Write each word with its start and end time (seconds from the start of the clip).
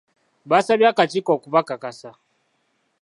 Baasabye 0.49 0.85
akakiiko 0.89 1.29
okubakakasa. 1.37 2.09